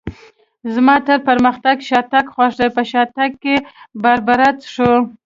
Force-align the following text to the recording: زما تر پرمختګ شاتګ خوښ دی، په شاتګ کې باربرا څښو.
زما 0.73 0.95
تر 1.07 1.17
پرمختګ 1.27 1.75
شاتګ 1.89 2.25
خوښ 2.33 2.53
دی، 2.59 2.69
په 2.75 2.81
شاتګ 2.91 3.31
کې 3.43 3.55
باربرا 4.01 4.49
څښو. 4.61 4.93